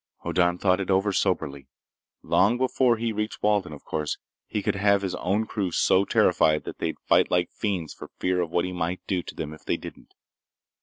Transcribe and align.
Hoddan 0.23 0.57
thought 0.57 0.79
it 0.79 0.89
over 0.89 1.13
soberly. 1.13 1.67
Long 2.23 2.57
before 2.57 2.97
he 2.97 3.13
reached 3.13 3.43
Walden, 3.43 3.71
of 3.71 3.85
course, 3.85 4.17
he 4.47 4.63
could 4.63 4.73
have 4.73 5.03
his 5.03 5.13
own 5.13 5.45
crew 5.45 5.69
so 5.69 6.05
terrified 6.05 6.63
that 6.63 6.79
they'd 6.79 6.97
fight 7.01 7.29
like 7.29 7.51
fiends 7.51 7.93
for 7.93 8.07
fear 8.17 8.41
of 8.41 8.49
what 8.49 8.65
he 8.65 8.71
might 8.71 9.05
do 9.05 9.21
to 9.21 9.35
them 9.35 9.53
if 9.53 9.63
they 9.63 9.77
didn't. 9.77 10.15